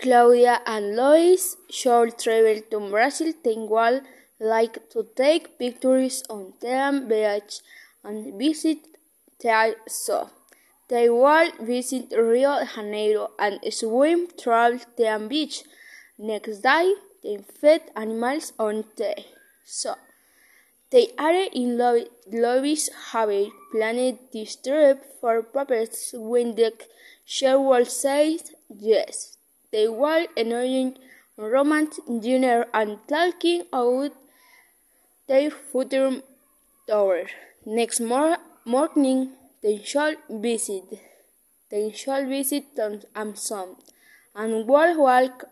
Claudia 0.00 0.60
and 0.64 0.94
Lois 0.94 1.56
should 1.70 2.16
travel 2.20 2.60
to 2.70 2.78
Brazil. 2.88 3.32
They 3.42 3.56
would 3.56 4.02
like 4.38 4.88
to 4.90 5.02
take 5.16 5.58
pictures 5.58 6.22
on 6.30 6.52
the 6.60 7.04
beach 7.08 7.60
and 8.04 8.38
visit 8.38 8.78
the. 9.40 10.30
They 10.86 11.10
will 11.10 11.50
visit 11.60 12.12
Rio 12.16 12.60
de 12.60 12.66
Janeiro 12.66 13.30
and 13.40 13.58
swim 13.74 14.28
through 14.28 14.78
the 14.96 15.26
beach. 15.28 15.64
Next 16.16 16.58
day, 16.60 16.94
they 17.24 17.38
feed 17.60 17.82
animals 17.96 18.52
on 18.56 18.84
the 18.96 19.16
zoo. 19.66 19.94
They 20.90 21.08
are 21.18 21.48
in 21.52 21.76
Lois 21.76 22.88
have 23.10 23.32
planned 23.72 24.18
this 24.32 24.54
trip 24.54 25.04
for 25.20 25.42
purpose 25.42 26.14
when 26.14 26.54
the 26.54 26.72
sheriff 27.24 27.90
says 27.90 28.52
yes. 28.70 29.37
They 29.70 29.88
were 29.88 30.26
enjoying 30.36 30.98
romantic 31.36 32.04
dinner 32.20 32.66
and 32.72 32.98
talking 33.06 33.62
about 33.72 34.12
their 35.26 35.50
future 35.50 36.22
tour. 36.86 37.26
Next 37.66 38.00
mor 38.00 38.38
morning, 38.64 39.32
they 39.62 39.82
shall 39.84 40.14
visit. 40.30 40.84
They 41.70 41.92
shall 41.92 42.26
visit 42.26 42.74
Tom 42.76 43.00
Amazon 43.14 43.76
and 44.34 44.66
will 44.66 44.96
walk 44.96 45.44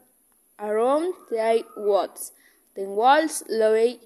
around 0.58 1.12
the 1.28 1.64
woods. 1.76 2.32
The 2.74 2.84
walls 2.84 3.42
love 3.48 3.98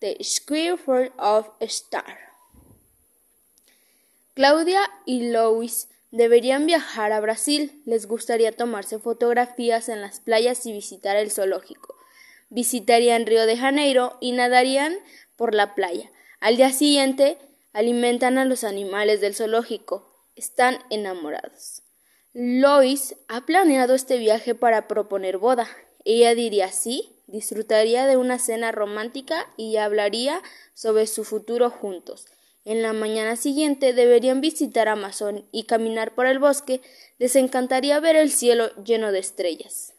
the 0.00 0.16
square 0.22 0.76
for 0.76 1.08
of 1.18 1.50
a 1.60 1.68
star. 1.68 2.18
Claudia 4.36 4.86
y 5.06 5.30
Louis 5.32 5.86
Deberían 6.14 6.64
viajar 6.64 7.10
a 7.10 7.18
Brasil. 7.18 7.82
Les 7.86 8.06
gustaría 8.06 8.52
tomarse 8.52 9.00
fotografías 9.00 9.88
en 9.88 10.00
las 10.00 10.20
playas 10.20 10.64
y 10.64 10.72
visitar 10.72 11.16
el 11.16 11.32
zoológico. 11.32 11.96
Visitarían 12.50 13.26
Río 13.26 13.46
de 13.46 13.56
Janeiro 13.56 14.16
y 14.20 14.30
nadarían 14.30 14.96
por 15.34 15.56
la 15.56 15.74
playa. 15.74 16.12
Al 16.38 16.56
día 16.56 16.70
siguiente 16.70 17.36
alimentan 17.72 18.38
a 18.38 18.44
los 18.44 18.62
animales 18.62 19.20
del 19.20 19.34
zoológico. 19.34 20.08
Están 20.36 20.78
enamorados. 20.88 21.82
Lois 22.32 23.16
ha 23.26 23.44
planeado 23.44 23.96
este 23.96 24.16
viaje 24.16 24.54
para 24.54 24.86
proponer 24.86 25.38
boda. 25.38 25.68
Ella 26.04 26.36
diría 26.36 26.70
sí, 26.70 27.10
disfrutaría 27.26 28.06
de 28.06 28.16
una 28.16 28.38
cena 28.38 28.70
romántica 28.70 29.52
y 29.56 29.78
hablaría 29.78 30.40
sobre 30.74 31.08
su 31.08 31.24
futuro 31.24 31.70
juntos. 31.70 32.28
En 32.64 32.82
la 32.82 32.92
mañana 32.92 33.36
siguiente 33.36 33.92
deberían 33.92 34.40
visitar 34.40 34.88
Amazon 34.88 35.46
y 35.52 35.64
caminar 35.64 36.14
por 36.14 36.26
el 36.26 36.38
bosque. 36.38 36.80
Les 37.18 37.36
encantaría 37.36 38.00
ver 38.00 38.16
el 38.16 38.30
cielo 38.30 38.70
lleno 38.82 39.12
de 39.12 39.18
estrellas. 39.18 39.94